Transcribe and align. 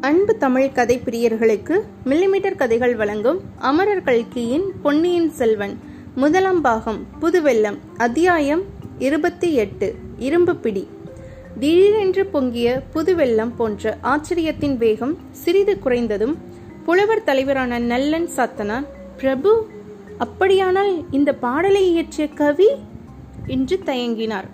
அன்பு 0.00 0.36
தமிழ் 0.36 0.72
கதை 0.72 1.00
பிரியர்களுக்கு 1.04 1.80
மில்லிமீட்டர் 2.04 2.56
கதைகள் 2.56 2.96
வழங்கும் 2.96 3.40
அமரர் 3.58 4.02
கல்கியின் 4.02 4.72
பொன்னியின் 4.82 5.30
செல்வன் 5.30 5.78
முதலாம் 6.14 6.60
பாகம் 6.60 7.06
புதுவெல்லம் 7.20 7.78
அத்தியாயம் 7.96 8.62
இருபத்தி 8.98 9.54
எட்டு 9.54 9.94
இரும்பு 10.18 10.56
பிடி. 10.56 10.88
திடீரென்று 11.60 12.26
பொங்கிய 12.26 12.82
புதுவெல்லம் 12.94 13.54
போன்ற 13.56 13.98
ஆச்சரியத்தின் 14.02 14.76
வேகம் 14.76 15.18
சிறிது 15.30 15.78
குறைந்ததும் 15.84 16.36
புலவர் 16.84 17.24
தலைவரான 17.24 17.78
நல்லன் 17.78 18.28
சாத்தனார் 18.36 18.86
பிரபு 19.16 19.66
அப்படியானால் 20.18 21.04
இந்த 21.10 21.34
பாடலை 21.34 21.88
இயற்றிய 21.88 22.28
கவி? 22.28 22.68
என்று 23.46 23.80
தயங்கினார். 23.86 24.48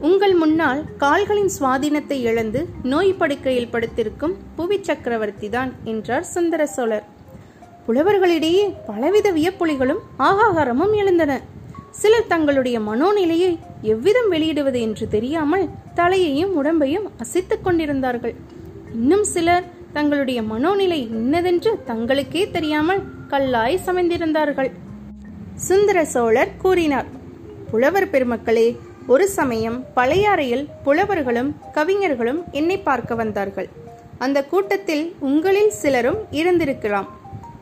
உங்கள் 0.00 0.34
முன்னால் 0.34 0.80
கால்களின் 0.96 1.50
சுவாதீனத்தை 1.54 2.16
இழந்து 2.20 2.60
நோய் 2.82 3.12
படுக்கையில் 3.12 3.70
படுத்திருக்கும் 3.70 4.34
புவி 4.56 4.78
சக்கரவர்த்தி 4.82 5.48
தான் 5.48 5.70
என்றார் 5.84 6.22
சுந்தர 6.22 6.66
சோழர். 6.66 7.06
புலவர்களிடையே 7.86 8.64
பலவித 8.86 9.28
வியப்பொலிகளும் 9.32 10.02
ஆகாகாரமும் 10.18 10.94
எழுந்தன. 10.94 11.40
சிலர் 11.90 12.26
தங்களுடைய 12.26 12.80
மனோநிலையை 12.80 13.58
எவ்விதம் 13.82 14.30
வெளியிடுவது 14.30 14.80
என்று 14.80 15.08
தெரியாமல் 15.08 15.68
தலையையும் 15.94 16.54
உடம்பையும் 16.62 17.08
அசைத்துக் 17.18 17.64
கொண்டிருந்தார்கள். 17.64 18.34
இன்னும் 18.92 19.24
சிலர் 19.24 19.66
தங்களுடைய 19.92 20.42
மனோநிலை 20.42 21.00
இன்னதென்று 21.20 21.72
தங்களுக்கே 21.86 22.50
தெரியாமல் 22.50 23.00
கல்லாய் 23.30 23.84
சமைந்திருந்தார்கள். 23.86 24.70
சுந்தர 25.54 26.04
சோழர் 26.04 26.56
கூறினார் 26.56 27.08
புலவர் 27.70 28.10
பெருமக்களே 28.10 28.68
ஒரு 29.12 29.26
சமயம் 29.28 29.76
பழையாறையில் 29.96 30.64
புலவர்களும் 30.84 31.50
கவிஞர்களும் 31.76 32.40
என்னை 32.50 32.76
பார்க்க 32.78 33.14
வந்தார்கள். 33.14 33.68
அந்த 34.18 34.38
கூட்டத்தில் 34.44 35.04
உங்களில் 35.28 35.70
சிலரும் 35.70 36.18
இருந்திருக்கலாம். 36.30 37.08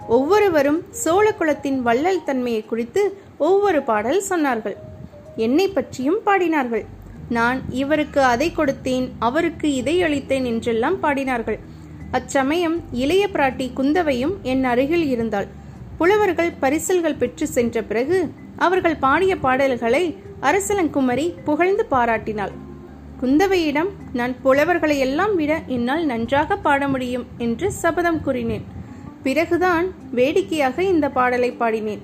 ஒவ்வொருவரும் 0.09 0.81
சோழ 1.03 1.27
குலத்தின் 1.33 1.79
வள்ளல் 1.83 2.25
தன்மையை 2.25 2.65
குறித்து 2.65 3.03
ஒவ்வொரு 3.39 3.83
பாடல் 3.83 4.23
சொன்னார்கள். 4.31 4.77
என்னை 5.37 5.69
பற்றியும் 5.69 6.21
பாடினார்கள். 6.27 6.85
நான் 7.29 7.61
இவருக்கு 7.83 8.21
அதை 8.33 8.53
கொடுத்தேன் 8.57 9.07
அவருக்கு 9.19 9.75
இதை 9.75 9.97
அளித்தேன் 10.03 10.45
என்றெல்லாம் 10.45 10.99
பாடினார்கள். 11.03 11.59
அச்சமயம் 12.11 12.77
இளைய 12.93 13.25
பிராட்டி 13.33 13.69
குந்தவையும் 13.73 14.37
என் 14.43 14.65
அருகில் 14.65 15.09
இருந்தாள். 15.09 15.49
புலவர்கள் 15.99 16.53
பரிசல்கள் 16.61 17.21
பெற்று 17.23 17.47
சென்ற 17.47 17.83
பிறகு 17.83 18.19
அவர்கள் 18.57 18.97
பாடிய 18.97 19.33
பாடல்களை 19.37 20.05
அரசலங்குமரி 20.41 21.35
புகழ்ந்து 21.45 21.87
பாராட்டினாள். 21.91 22.55
குந்தவையிடம் 23.21 23.91
நான் 24.13 24.35
புலவர்களை 24.43 24.99
எல்லாம் 24.99 25.35
விட 25.37 25.63
என்னால் 25.67 26.05
நன்றாக 26.05 26.57
பாட 26.57 26.89
முடியும் 26.89 27.27
என்று 27.39 27.73
சபதம் 27.73 28.21
கூறினேன். 28.21 28.65
பிறகுதான் 29.23 29.87
வேடிக்கையாக 30.11 30.83
இந்த 30.83 31.07
பாடலை 31.11 31.51
பாடினேன். 31.53 32.03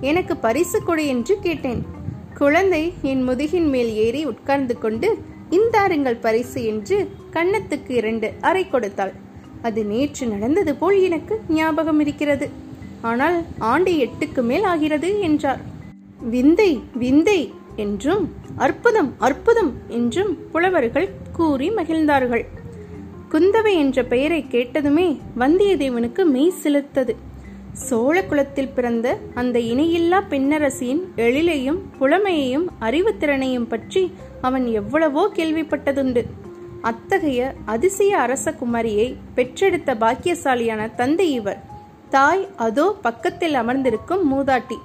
எனக்கு 0.00 0.36
பரிசு 0.36 0.82
கொடு 0.82 1.06
என்று 1.06 1.38
கேட்டேன். 1.40 1.80
குழந்தை 2.38 2.92
என் 3.02 3.28
முதுகின் 3.28 3.68
மேல் 3.68 3.90
ஏறி 3.94 4.24
உட்கார்ந்து 4.24 4.78
கொண்டு 4.78 5.08
இந்தாருங்கள் 5.50 6.20
பரிசு 6.20 6.64
என்று 6.64 7.08
கன்னத்துக்கு 7.32 7.90
இரண்டு 7.90 8.32
அறை 8.40 8.68
கொடுத்தாள். 8.68 9.12
அது 9.62 9.84
நேற்று 9.84 10.26
நடந்தது 10.26 10.74
போல் 10.74 10.98
எனக்கு 11.02 11.40
ஞாபகம் 11.48 12.00
இருக்கிறது. 12.00 12.48
ஆனால் 13.00 13.44
ஆண்டு 13.58 13.92
எட்டுக்கு 14.06 14.42
மேல் 14.42 14.64
ஆகிறது 14.64 15.20
என்றார். 15.20 15.60
விந்தை 16.18 16.80
விந்தை 16.94 17.52
என்றும் 17.84 18.24
அற்புதம் 18.56 19.10
அற்புதம் 19.18 19.72
என்றும் 19.98 20.32
புலவர்கள் 20.52 21.08
கூறி 21.32 21.68
மகிழ்ந்தார்கள். 21.70 22.44
குந்தவை 23.32 23.72
என்ற 23.82 23.98
பெயரை 24.12 24.40
கேட்டதுமே 24.50 25.08
வந்தியத்தேவனுக்கு 25.38 26.22
மெய் 26.34 26.58
சிலிர்த்தது. 26.62 27.14
சோழ 27.86 28.16
குலத்தில் 28.24 28.72
பிறந்த 28.76 29.06
அந்த 29.34 29.56
இணையில்லா 29.72 30.18
பெண்ணரசியின் 30.30 31.02
எழிலையும் 31.16 31.80
புலமையையும் 31.98 32.66
அறிவுத்திறனையும் 32.80 33.68
பற்றி 33.68 34.02
அவன் 34.40 34.66
எவ்வளவோ 34.80 35.22
கேள்விப்பட்டதுண்டு. 35.36 36.24
அத்தகைய 36.90 37.40
அதிசய 37.64 38.12
அரச 38.18 38.54
குமாரியை 38.60 39.08
பெற்றெடுத்த 39.34 39.94
பாக்கியசாலியான 39.94 40.82
தந்தை 40.94 41.28
இவர். 41.32 41.60
தாய் 42.10 42.44
அதோ 42.66 42.86
பக்கத்தில் 43.02 43.54
அமர்ந்திருக்கும் 43.54 44.24
மூதாட்டி. 44.32 44.78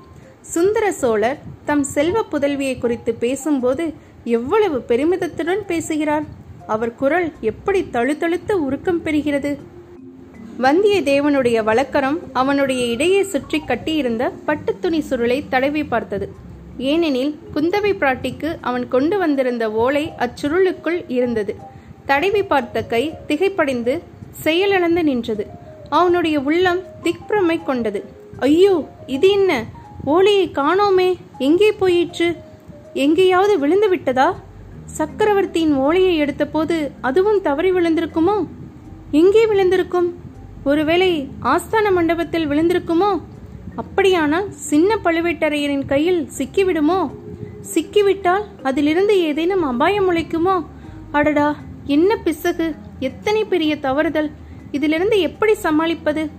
சுந்தர 0.53 0.85
சோழர் 0.91 1.39
தம் 1.65 1.83
செல்வ 1.83 2.17
புதல்வியை 2.31 2.79
குறித்து 2.79 3.13
பேசும்போது 3.13 3.93
எவ்வளவு 4.23 4.77
பெருமிதத்துடன் 4.87 5.61
பேசுகிறார். 5.67 6.25
அவர் 6.67 6.95
குரல் 6.95 7.27
எப்படி 7.41 7.81
தழுத்தழுத்த 7.93 8.51
உருக்கம் 8.65 9.01
பெறுகிறது. 9.05 9.51
வந்தியத்தேவனுடைய 10.61 11.57
வழக்கரம் 11.63 12.19
அவனுடைய 12.33 12.85
இடையே 12.85 13.23
சுற்றி 13.23 13.59
கட்டியிருந்த 13.59 14.31
பட்டுத்துணி 14.47 14.99
சுருளை 15.09 15.37
தடவி 15.49 15.83
பார்த்தது. 15.83 16.27
ஏனெனில் 16.77 17.39
குந்தவை 17.55 17.91
பிராட்டிக்கு 17.99 18.49
அவன் 18.61 18.87
கொண்டு 18.87 19.17
வந்திருந்த 19.17 19.71
ஓலை 19.71 20.11
அச்சுருளுக்குள் 20.17 20.99
இருந்தது. 21.07 21.55
தடவி 22.05 22.43
பார்த்த 22.43 22.83
கை 22.83 23.03
திகைப்படைந்து 23.27 23.95
செயலிழந்து 24.31 25.03
நின்றது. 25.03 25.45
அவனுடைய 25.89 26.39
உள்ளம் 26.39 26.81
திக்பிரமை 27.03 27.57
கொண்டது. 27.63 28.01
ஐயோ 28.39 28.75
இது 29.07 29.27
என்ன? 29.29 29.51
ஓலியை 30.05 30.51
காணோமே. 30.53 31.17
எங்கே 31.37 31.71
போயிற்று? 31.71 32.35
எங்கேயாவது 32.93 33.59
விழுந்து 33.59 33.89
விட்டதா? 33.89 34.35
சக்கரவர்த்தியின் 34.85 35.73
ஓலையை 35.75 36.21
எடுத்தபோது 36.21 36.91
அதுவும் 37.01 37.41
தவறி 37.41 37.71
விழுந்திருக்குமோ? 37.71 38.47
எங்கே 39.11 39.45
விழுந்திருக்கும்? 39.45 40.13
ஒருவேளை 40.65 41.27
ஆஸ்தான 41.41 41.91
மண்டபத்தில் 41.91 42.49
விழுந்திருக்குமோ? 42.49 43.21
அப்படியானால் 43.75 44.51
சின்ன 44.51 44.97
பழுவேட்டரையரின் 45.03 45.85
கையில் 45.85 46.29
சிக்கிவிடுமோ? 46.37 47.11
சிக்கிவிட்டால் 47.73 48.45
அதிலிருந்து 48.63 49.21
ஏதேனும் 49.21 49.63
அபாயம் 49.63 50.11
முளைக்குமோ? 50.11 50.65
அடடா 51.11 51.55
என்ன 51.85 52.15
பிசகு? 52.15 52.75
எத்தனை 52.99 53.45
பெரிய 53.45 53.75
தவறுதல்? 53.75 54.31
இதிலிருந்து 54.71 55.19
எப்படி 55.19 55.53
சமாளிப்பது? 55.53 56.29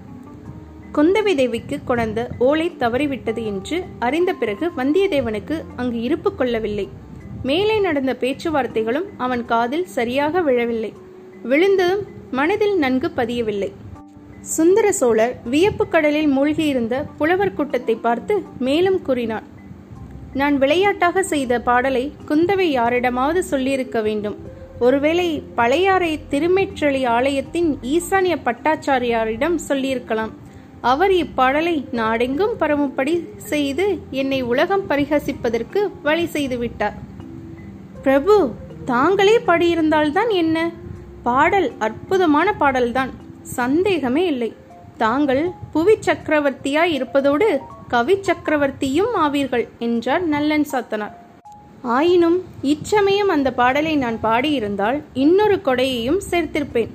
குந்தவை 0.92 1.34
தேவிக்கு 1.34 1.78
கொணர்ந்த 1.84 2.28
ஓலை 2.38 2.72
தவறிவிட்டது 2.78 3.44
என்று 3.44 3.84
அறிந்த 3.98 4.32
பிறகு 4.32 4.70
வந்தியத்தேவனுக்கு 4.76 5.62
அங்கு 5.76 6.00
இருப்பு 6.00 6.34
கொள்ளவில்லை. 6.34 6.88
மேலே 7.42 7.78
நடந்த 7.78 8.16
பேச்சுவார்த்தைகளும் 8.20 9.08
அவன் 9.16 9.44
காதில் 9.44 9.86
சரியாக 9.86 10.40
விழவில்லை. 10.40 10.92
விழுந்ததும் 11.42 12.00
மனதில் 12.30 12.76
நன்கு 12.76 13.10
பதியவில்லை. 13.16 13.72
சுந்தர 14.40 14.92
சோழர் 14.92 15.36
வியப்பு 15.44 15.88
கடலில் 15.88 16.38
மூழ்கியிருந்த 16.38 17.04
புலவர் 17.16 17.54
கூட்டத்தை 17.54 17.94
பார்த்து 17.94 18.42
மேலும் 18.58 19.02
கூறினான் 19.02 19.46
நான் 20.32 20.58
விளையாட்டாக 20.58 21.22
செய்த 21.22 21.60
பாடலை 21.60 22.12
குந்தவை 22.28 22.68
யாரிடமாவது 22.70 23.42
சொல்லியிருக்க 23.42 24.00
வேண்டும். 24.00 24.36
ஒருவேளை 24.80 25.42
பழையாறை 25.54 26.20
திருமேற்றளி 26.30 27.06
ஆலயத்தின் 27.06 27.78
ஈசானிய 27.82 28.36
பட்டாச்சாரியாரிடம் 28.44 29.54
சொல்லியிருக்கலாம். 29.54 30.44
அவர் 30.90 31.10
இப்பாடலை 31.10 31.76
நாடெங்கும் 31.92 32.54
பரவும்படி 32.60 33.14
செய்து 33.36 33.98
என்னை 34.10 34.42
உலகம் 34.42 34.84
பரிகசிப்பதற்கு 34.90 35.80
வழி 36.02 36.26
செய்து 36.26 36.58
விட்டார். 36.58 36.96
பிரபு 38.02 38.34
தாங்களே 38.84 39.36
பாடியிருந்தால்தான் 39.38 40.30
என்ன? 40.30 40.70
பாடல் 41.22 41.72
அற்புதமான 41.78 42.52
பாடல்தான். 42.52 43.10
சந்தேகமே 43.42 44.26
இல்லை. 44.26 44.50
தாங்கள் 44.96 45.50
புவி 45.72 45.94
சக்கரவர்த்தியாய் 46.06 46.92
இருப்பதோடு 46.98 47.48
கவி 47.88 48.14
சக்கரவர்த்தியும் 48.14 49.12
ஆவீர்கள் 49.14 49.68
என்றார் 49.78 50.24
நல்லன் 50.26 50.66
சாத்தனார். 50.72 51.16
ஆயினும் 51.82 52.38
இச்சமயம் 52.62 53.28
அந்த 53.28 53.52
பாடலை 53.52 53.96
நான் 53.96 54.18
பாடியிருந்தால் 54.22 55.00
இன்னொரு 55.14 55.56
கொடையையும் 55.64 56.20
சேர்த்திருப்பேன். 56.30 56.92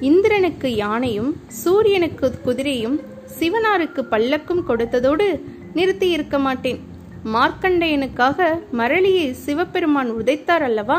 இந்திரனுக்கு 0.00 0.68
யானையும் 0.74 1.32
சூரியனுக்கு 1.46 2.28
குதிரையும் 2.44 2.98
சிவனாருக்கு 3.38 4.02
பல்லக்கும் 4.12 4.62
கொடுத்ததோடு 4.68 5.26
நிறுத்தி 5.74 6.08
இருக்க 6.10 6.38
மாட்டேன். 6.38 6.80
மார்க்கண்டையனுக்காக 7.34 8.48
மரளியை 8.78 9.30
சிவபெருமான் 9.44 10.10
உதைத்தார் 10.10 10.64
அல்லவா? 10.68 10.98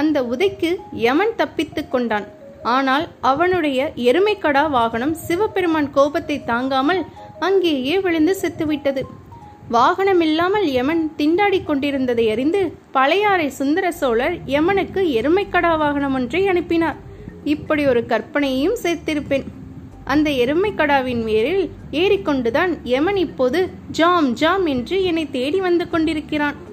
அந்த 0.00 0.18
உதைக்கு 0.22 0.70
யமன் 1.06 1.34
தப்பித்துக் 1.36 1.90
கொண்டான். 1.90 2.26
ஆனால் 2.62 3.04
அவனுடைய 3.30 3.92
எருமைக்கடா 4.08 4.70
வாகனம் 4.70 5.14
சிவபெருமான் 5.26 5.90
கோபத்தை 5.90 6.36
தாங்காமல் 6.44 7.02
அங்கேயே 7.38 7.96
விழுந்து 8.00 8.34
செத்துவிட்டது. 8.42 9.02
வாகனம் 9.68 10.20
இல்லாமல் 10.20 10.66
யமன் 10.72 11.02
திண்டாடி 11.18 11.58
கொண்டிருந்ததை 11.64 12.26
அறிந்து 12.30 12.60
பழையாறை 12.92 13.48
சுந்தர 13.58 13.86
சோழர் 14.00 14.34
யமனுக்கு 14.46 15.02
எருமைக்கடா 15.20 15.72
வாகனம் 15.78 16.14
ஒன்றை 16.14 16.42
அனுப்பினார். 16.46 16.98
இப்படி 17.44 17.82
ஒரு 17.86 18.02
கற்பனையையும் 18.12 18.80
சேர்த்திருப்பேன். 18.82 19.46
அந்த 20.04 20.30
எருமைக்கடாவின் 20.30 21.22
மேலில் 21.22 21.70
ஏறிக்கொண்டுதான் 21.90 22.78
யமன் 22.84 23.16
இப்போது 23.16 23.68
ஜாம் 23.90 24.32
ஜாம் 24.32 24.66
என்று 24.66 25.04
என்னை 25.04 25.30
தேடி 25.30 25.60
வந்து 25.60 25.90
கொண்டிருக்கிறான். 25.90 26.70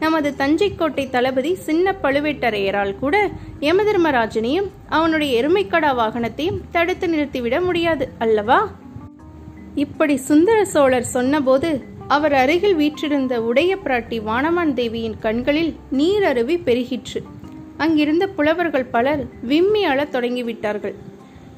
நமது 0.00 0.34
தஞ்சைக்கோட்டை 0.38 1.10
தளபதி 1.10 1.54
சின்ன 1.54 1.94
பழுவேட்டரையரால் 2.02 2.98
கூட 2.98 3.30
யமதர்மராஜனையும் 3.60 4.68
அவனுடைய 4.88 5.42
எருமைக்கடா 5.42 5.94
வாகனத்தையும் 5.94 6.60
தடுத்து 6.70 7.06
நிறுத்திவிட 7.06 7.62
முடியாது 7.62 8.08
அல்லவா? 8.18 8.70
இப்படி 9.74 10.16
சுந்தர 10.16 10.64
சோழர் 10.64 11.04
சொன்னபோது 11.04 11.84
அவர் 12.08 12.32
அருகில் 12.32 12.74
வீற்றிருந்த 12.74 13.42
உடைய 13.42 13.76
பிராட்டி 13.76 14.20
வானமான் 14.20 14.72
தேவியின் 14.72 15.18
கண்களில் 15.18 15.76
நீர் 15.90 16.24
அருவி 16.24 16.56
பெருகிற்று. 16.56 17.22
அங்கிருந்த 17.76 18.26
புலவர்கள் 18.26 18.84
பலர் 18.84 19.26
விம்மி 19.42 19.84
அழத் 19.84 20.14
தொடங்கிவிட்டார்கள். 20.14 20.94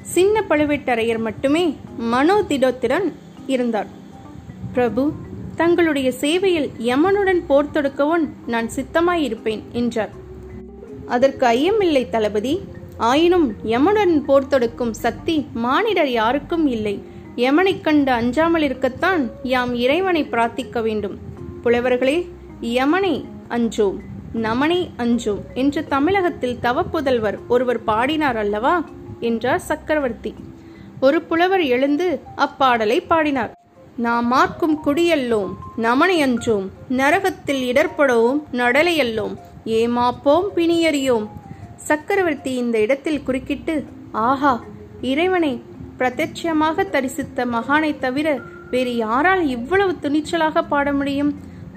சின்ன 0.03 0.43
பழுவேட்டரையர் 0.49 1.19
மட்டுமே 1.19 1.77
மனோதிடத்துடன் 1.99 3.13
இருந்தார். 3.47 3.87
பிரபு 4.73 5.11
தங்களுடைய 5.55 6.11
சேவையில் 6.11 6.71
யமனுடன் 6.79 7.41
போர் 7.47 7.71
தொடுக்கவும் 7.73 8.29
நான் 8.47 8.69
சித்தமாயிருப்பேன் 8.75 9.61
என்றார். 9.71 10.09
அதற்கு 11.07 11.45
ஐயமில்லை 11.45 12.09
தளபதி. 12.09 12.61
ஆயினும் 12.97 13.55
யமனுடன் 13.63 14.23
போர் 14.25 14.47
தொடுக்கும் 14.47 14.93
சக்தி 14.93 15.45
மானிடர் 15.53 16.09
யாருக்கும் 16.09 16.67
இல்லை. 16.67 17.03
யமனைக் 17.35 17.83
கண்டு 17.83 18.11
அஞ்சாமல் 18.11 18.61
இருக்கத்தான் 18.61 19.31
யாம் 19.43 19.73
இறைவனை 19.73 20.23
பிரார்த்திக்க 20.23 20.81
வேண்டும். 20.81 21.17
புலவர்களே 21.63 22.27
யமனை 22.61 23.25
அஞ்சோம் 23.49 23.97
நமனை 24.33 24.89
அஞ்சோம் 24.97 25.41
என்று 25.53 25.87
தமிழகத்தில் 25.87 26.59
தவப்புதல்வர் 26.61 27.37
ஒருவர் 27.47 27.83
பாடினார் 27.83 28.37
அல்லவா? 28.37 28.83
என்றார் 29.23 29.67
சக்கரவர்த்தி. 29.69 30.31
ஒரு 31.01 31.19
புலவர் 31.21 31.63
எழுந்து 31.75 32.07
அப்பாடலை 32.37 32.97
பாடினார். 33.07 33.51
நாம் 33.97 34.27
மார்க்கும் 34.27 34.75
குடியல்லோம் 34.85 35.51
நமனை 35.75 36.17
அஞ்சோம் 36.25 36.67
நரகத்தில் 36.89 37.63
இடர்படவும் 37.71 38.39
நடலையல்லோம் 38.51 39.35
ஏமாப்போம் 39.79 40.47
பிணியறியோம். 40.55 41.27
சக்கரவர்த்தி 41.89 42.51
இந்த 42.55 42.77
இடத்தில் 42.79 43.23
குறுக்கிட்டு 43.23 43.75
ஆஹா 44.11 44.53
இறைவனை 45.01 45.53
பிரத்யட்சமாக 45.99 46.85
தரிசித்த 46.89 47.45
மகானை 47.45 47.91
தவிர 47.99 48.27
வேறு 48.71 48.93
யாரால் 48.95 49.43
இவ்வளவு 49.55 49.93
துணிச்சலாக 50.01 50.63
பாட 50.69 50.93
முடியும்? 50.93 51.31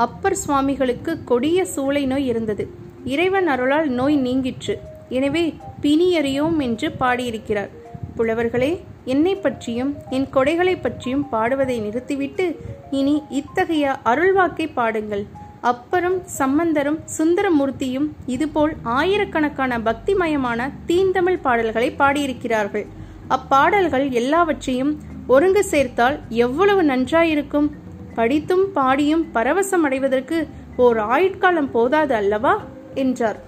அப்பர் 0.04 0.38
சுவாமிகளுக்கு 0.44 1.12
கொடிய 1.24 1.58
சூளை 1.74 2.02
நோய் 2.06 2.26
இருந்தது. 2.26 2.64
இறைவன் 3.04 3.48
அருளால் 3.48 3.88
நோய் 3.98 4.16
நீங்கிற்று. 4.16 4.74
எனவே 5.08 5.54
பிணியறியோம் 5.82 6.58
என்று 6.58 6.92
பாடியிருக்கிறார். 6.92 7.68
புலவர்களே 8.16 8.80
என்னை 9.04 9.34
பற்றியும் 9.34 9.94
என் 10.10 10.28
கொடைகளை 10.32 10.80
பற்றியும் 10.80 11.26
பாடுவதை 11.32 11.80
நிறுத்திவிட்டு 11.80 12.60
இனி 12.90 13.22
இத்தகைய 13.30 13.96
அருள்வாக்கை 14.04 14.68
பாடுங்கள். 14.74 15.26
அப்பரும் 15.62 16.22
சம்பந்தரும் 16.24 16.98
சுந்தரமூர்த்தியும் 17.18 18.08
இதுபோல் 18.26 18.72
ஆயிரக்கணக்கான 18.82 19.78
பக்திமயமான 19.78 20.70
தீந்தமிழ் 20.86 21.38
பாடல்களை 21.38 21.94
பாடியிருக்கிறார்கள். 21.98 22.86
அப்பாடல்கள் 23.28 24.10
எல்லாவற்றையும் 24.10 24.98
ஒருங்கு 25.26 25.64
சேர்த்தால் 25.64 26.18
எவ்வளவு 26.28 26.82
நன்றாயிருக்கும்? 26.82 27.70
படித்தும் 28.14 28.72
பாடியும் 28.72 29.26
பரவசம் 29.34 29.82
அடைவதற்கு 29.82 30.48
ஓர் 30.76 30.96
ஆயுட்காலம் 30.96 31.70
போதாது 31.70 32.14
அல்லவா? 32.14 32.62
என்றார். 32.94 33.45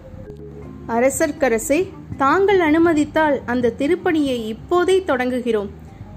அரசர்க்கரசே 0.89 1.89
தாங்கள் 2.17 2.61
அனுமதித்தால் 2.61 3.41
அந்த 3.47 3.73
திருப்பணியை 3.79 4.37
இப்போதே 4.45 5.05
தொடங்குகிறோம். 5.07 5.69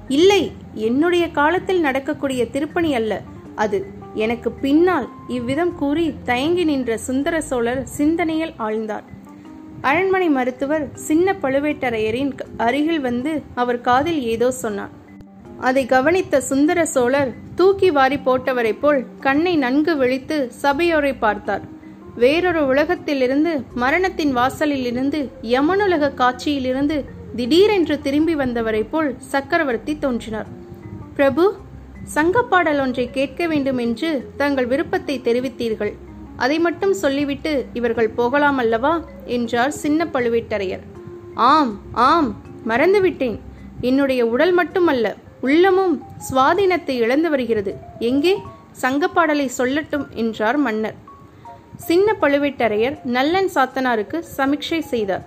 இல்லை 0.07 0.51
என்னுடைய 0.73 1.31
காலத்தில் 1.31 1.79
நடக்கக்கூடிய 1.79 2.49
திருப்பணி 2.49 2.95
அல்ல. 2.95 3.21
அது 3.55 3.85
எனக்கு 4.13 4.51
பின்னால் 4.51 5.07
இவ்விதம் 5.27 5.75
கூறி 5.75 6.13
தயங்கி 6.23 6.63
நின்ற 6.63 6.97
சுந்தர 6.97 7.41
சோழர் 7.41 7.83
சிந்தனையில் 7.85 8.53
ஆழ்ந்தார். 8.59 9.05
அரண்மனை 9.81 10.29
மருத்துவர் 10.29 10.89
சின்ன 10.93 11.35
பழுவேட்டரையரின் 11.41 12.31
அருகில் 12.57 12.99
வந்து 12.99 13.41
அவர் 13.55 13.81
காதில் 13.81 14.21
ஏதோ 14.21 14.51
சொன்னார். 14.51 14.91
அதை 15.59 15.85
கவனித்த 15.85 16.41
சுந்தர 16.41 16.85
சோழர் 16.85 17.33
தூக்கி 17.55 17.91
வாரி 17.91 18.19
போட்டவரைப் 18.25 18.81
போல் 18.81 19.05
கண்ணை 19.19 19.57
நன்கு 19.57 19.97
விழித்து 19.97 20.51
சபையோரை 20.51 21.13
பார்த்தார். 21.13 21.79
வேறொரு 22.15 22.65
உலகத்திலிருந்து 22.65 23.63
மரணத்தின் 23.73 24.35
வாசலிலிருந்து 24.37 25.29
யமனுலக 25.41 26.13
காட்சியிலிருந்து 26.13 27.05
திடீரென்று 27.35 28.01
திரும்பி 28.01 28.35
வந்தவரைப் 28.35 28.89
போல் 28.91 29.15
சக்கரவர்த்தி 29.19 29.97
தோன்றினார். 29.97 30.47
பிரபு 31.15 31.55
சங்கப்பாடல் 32.13 32.79
ஒன்றை 32.79 33.09
கேட்க 33.11 33.47
வேண்டும் 33.47 33.77
என்று 33.77 34.31
தங்கள் 34.37 34.65
விருப்பத்தை 34.65 35.21
தெரிவித்தீர்கள். 35.23 35.93
அதை 36.37 36.59
மட்டும் 36.59 36.93
சொல்லிவிட்டு 36.93 37.65
இவர்கள் 37.73 38.09
போகலாம் 38.09 38.57
அல்லவா? 38.57 39.03
என்றார் 39.25 39.71
சின்ன 39.71 40.05
பழுவேட்டரையர். 40.05 40.79
ஆம் 41.33 41.79
ஆம் 41.91 42.35
மறந்துவிட்டேன். 42.67 43.39
என்னுடைய 43.81 44.25
உடல் 44.25 44.51
மட்டுமல்ல 44.51 45.15
உள்ளமும் 45.41 46.03
சுவாதீனத்தை 46.31 46.89
இழந்து 46.89 47.29
வருகிறது. 47.29 47.75
எங்கே? 47.99 48.37
சங்கப்பாடலை 48.81 49.49
சொல்லட்டும் 49.57 50.09
என்றார் 50.09 50.57
மன்னர். 50.57 51.09
சின்ன 51.87 52.15
பழுவேட்டரையர் 52.21 52.95
நல்லன் 53.15 53.49
சாத்தனாருக்கு 53.55 54.17
சமிக்ஷை 54.37 54.79
செய்தார். 54.91 55.23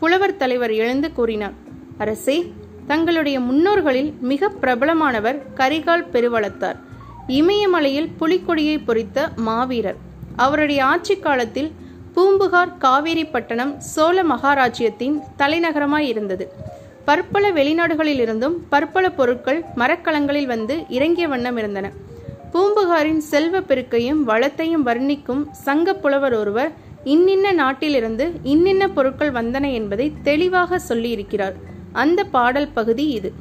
புலவர் 0.00 0.36
தலைவர் 0.36 0.72
எழுந்து 0.82 1.12
கூறினார் 1.12 1.56
அரசே 1.98 2.36
தங்களுடைய 2.86 3.40
முன்னோர்களில் 3.40 4.10
மிக 4.30 4.50
பிரபலமானவர் 4.62 5.38
கரிகால் 5.56 6.04
பெருவளத்தார். 6.12 6.78
இமயமலையில் 7.40 8.10
புலிக்கொடியை 8.20 8.76
பொறித்த 8.84 9.28
மாவீரர். 9.48 9.98
அவருடைய 10.36 10.84
ஆட்சி 10.84 11.16
காலத்தில் 11.18 11.70
பூம்புகார் 12.14 12.76
காவேரி 12.78 13.24
பட்டணம் 13.24 13.74
சோழ 13.80 14.22
மகாராஜ்யத்தின் 14.22 15.16
தலைநகரமாய் 15.38 16.08
இருந்தது. 16.12 16.46
பற்பல 17.04 17.50
வெளிநாடுகளிலிருந்தும் 17.50 18.56
பற்பல 18.68 19.10
பொருட்கள் 19.10 19.60
மரக்கலங்களில் 19.74 20.46
வந்து 20.46 20.74
இறங்கிய 20.88 21.28
வண்ணம் 21.28 21.56
இருந்தன. 21.56 21.86
பூம்புகாரின் 22.52 23.18
செல்வ 23.18 23.60
பெருக்கையும் 23.60 24.22
வளத்தையும் 24.22 24.86
வர்ணிக்கும் 24.86 25.46
சங்க 25.50 25.94
புலவர் 25.94 26.34
ஒருவர் 26.34 26.72
இன்னின்ன 27.04 27.52
நாட்டிலிருந்து 27.52 28.32
இன்னின்ன 28.42 28.88
பொருட்கள் 28.88 29.32
வந்தன 29.32 29.72
என்பதை 29.72 30.12
தெளிவாக 30.22 30.80
சொல்லியிருக்கிறார். 30.88 31.52
அந்த 31.92 32.24
பாடல் 32.24 32.68
பகுதி 32.68 33.08
இது. 33.08 33.32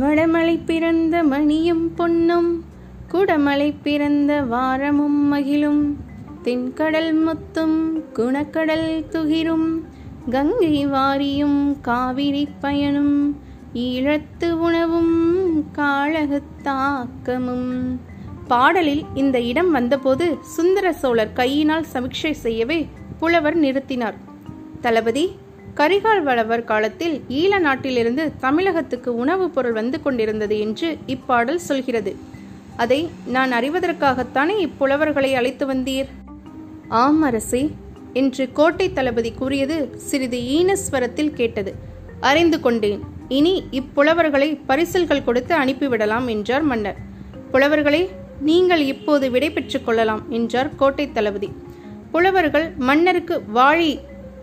வடமலை 0.00 0.58
பிறந்த 0.66 1.22
மணியும் 1.22 1.94
பொன்னும் 1.94 2.64
குடமலை 3.12 3.74
பிறந்த 3.82 4.42
வாரமும் 4.42 5.20
மகிழும். 5.26 5.96
தென்கடல் 6.42 7.14
முத்தும் 7.14 8.02
குணக்கடல் 8.12 9.04
துகிரும். 9.10 9.80
கங்கை 10.30 10.86
வாரியும் 10.86 11.80
காவிரி 11.80 12.48
பயனும். 12.60 13.40
ஈழத்து 13.74 14.50
உணவும் 14.50 15.64
காழகத்தாக்கமும் 15.74 18.00
பாடலில் 18.48 19.04
இந்த 19.14 19.40
இடம் 19.40 19.70
வந்தபோது 19.70 20.38
சுந்தர 20.42 20.92
சோழர் 20.92 21.32
கையினால் 21.32 21.86
சமிக்ஷை 21.92 22.30
செய்யவே 22.30 22.88
புலவர் 23.18 23.60
நிறுத்தினார். 23.60 24.14
தளபதி 24.80 25.36
கரிகால் 25.76 26.22
வளவர் 26.22 26.64
காலத்தில் 26.64 27.24
ஈழ 27.28 27.58
நாட்டிலிருந்து 27.58 28.32
தமிழகத்துக்கு 28.40 29.14
உணவுப் 29.14 29.54
பொருள் 29.54 29.72
வந்து 29.72 30.02
கொண்டிருந்தது 30.02 30.58
என்று 30.58 30.98
இப்பாடல் 31.06 31.58
சொல்கிறது. 31.58 32.16
அதை 32.76 33.10
நான் 33.26 33.52
அறிவதற்காகத்தானே 33.52 34.68
இப்புலவர்களை 34.68 35.34
அழைத்து 35.34 35.66
வந்தீர்? 35.66 36.08
ஆம் 36.88 37.22
அரசே 37.22 37.70
என்று 38.12 38.52
கோட்டை 38.52 38.92
தளபதி 38.92 39.32
கூறியது 39.32 39.94
சிறிது 39.96 40.38
ஈனஸ்வரத்தில் 40.38 41.30
கேட்டது. 41.30 41.74
அறிந்து 42.20 42.60
கொண்டேன். 42.60 43.00
இனி 43.28 43.64
இப்புலவர்களை 43.70 44.60
பரிசல்கள் 44.68 45.24
கொடுத்து 45.24 45.56
அனுப்பிவிடலாம் 45.56 46.26
என்றார் 46.26 46.62
மன்னர். 46.62 46.96
புலவர்களே 47.52 48.08
நீங்கள் 48.48 48.82
இப்போது 48.84 49.30
விடை 49.30 49.50
பெற்றுக் 49.50 49.86
கொள்ளலாம் 49.86 50.22
என்றார் 50.30 50.70
கோட்டை 50.76 51.12
தளபதி. 51.12 51.48
புலவர்கள் 52.12 52.72
மன்னருக்கு 52.78 53.42
வாழி 53.54 53.92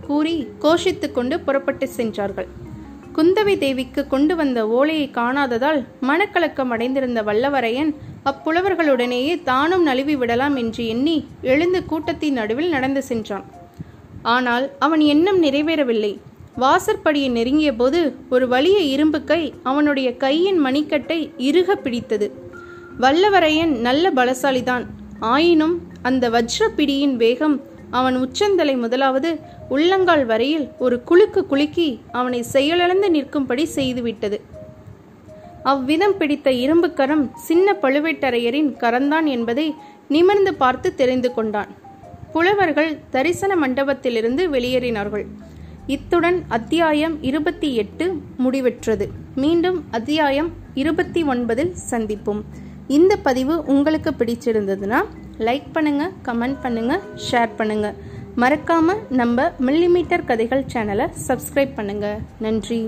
கூறி 0.07 0.47
கோஷித்துக் 0.61 1.11
கொண்டு 1.11 1.39
புறப்பட்டு 1.39 1.87
சென்றார்கள். 1.87 2.47
குந்தவை 3.15 3.57
தேவிக்கு 3.57 4.07
கொண்டு 4.07 4.35
வந்த 4.35 4.67
ஓலையை 4.67 5.11
காணாததால் 5.13 5.79
மனக்கலக்கம் 6.01 6.71
அடைந்திருந்த 6.75 7.21
வல்லவரையன் 7.21 7.91
அப்புலவர்களுடனேயே 8.25 9.43
தானும் 9.43 9.83
நழுவி 9.83 10.15
விடலாம் 10.15 10.55
என்று 10.55 10.87
எண்ணி 10.87 11.27
எழுந்து 11.41 11.85
கூட்டத்தின் 11.85 12.33
நடுவில் 12.33 12.69
நடந்து 12.69 13.03
சென்றான். 13.03 13.45
ஆனால் 14.21 14.71
அவன் 14.79 14.99
எண்ணம் 14.99 15.43
நிறைவேறவில்லை. 15.43 16.13
வாசற்படியை 16.59 17.29
நெருங்கிய 17.31 17.73
போது 17.73 17.99
ஒரு 18.29 18.47
வலிய 18.47 18.79
இரும்பு 18.79 19.23
கை 19.23 19.53
அவனுடைய 19.63 20.17
கையின் 20.17 20.65
மணிக்கட்டை 20.65 21.19
இறுக 21.37 21.75
பிடித்தது. 21.75 22.27
வல்லவரையன் 22.99 23.79
நல்ல 23.79 24.11
பலசாலிதான். 24.11 24.85
ஆயினும் 25.19 25.81
அந்த 26.01 26.29
வஜ்ர 26.29 26.67
பிடியின் 26.75 27.15
வேகம் 27.15 27.61
அவன் 27.89 28.15
உச்சந்தலை 28.15 28.75
முதலாவது 28.75 29.39
உள்ளங்கால் 29.69 30.25
வரையில் 30.25 30.69
ஒரு 30.79 31.03
குலுக்கு 31.03 31.45
குலுக்கி 31.45 32.01
அவனை 32.11 32.41
செயலிழந்து 32.43 33.09
நிற்கும்படி 33.09 33.67
செய்துவிட்டது. 33.75 34.41
அவ்விதம் 35.63 36.17
பிடித்த 36.17 36.51
இரும்பு 36.51 36.93
கரம் 36.93 37.31
சின்ன 37.35 37.73
பழுவேட்டரையரின் 37.81 38.71
கரந்தான் 38.77 39.25
என்பதை 39.25 39.75
நிமிர்ந்து 40.07 40.53
பார்த்து 40.53 40.95
தெரிந்து 40.95 41.33
கொண்டான். 41.33 41.67
புலவர்கள் 42.31 42.97
தரிசன 43.09 43.67
மண்டபத்திலிருந்து 43.67 44.49
வெளியேறினார்கள். 44.49 45.25
இத்துடன் 45.87 46.43
அத்தியாயம் 46.47 47.23
இருபத்தி 47.23 47.75
எட்டு 47.75 48.21
முடிவெற்றது. 48.37 49.07
மீண்டும் 49.35 49.83
அத்தியாயம் 49.91 50.49
இருபத்தி 50.73 51.23
ஒன்பதில் 51.23 51.75
சந்திப்போம். 51.89 52.41
இந்த 52.97 53.13
பதிவு 53.27 53.55
உங்களுக்கு 53.73 54.11
பிடிச்சிருந்ததுன்னா 54.19 54.99
லைக் 55.47 55.67
பண்ணுங்கள் 55.75 56.13
கமெண்ட் 56.27 56.59
பண்ணுங்கள் 56.63 57.03
ஷேர் 57.27 57.51
பண்ணுங்கள் 57.59 57.97
மறக்காமல் 58.41 59.03
நம்ம 59.19 59.45
மில்லிமீட்டர் 59.67 60.27
கதைகள் 60.29 60.67
சேனலை 60.73 61.05
சப்ஸ்கிரைப் 61.27 61.77
பண்ணுங்கள் 61.79 62.19
நன்றி. 62.45 62.81